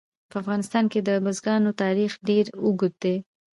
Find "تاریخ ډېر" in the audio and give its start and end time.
1.83-2.45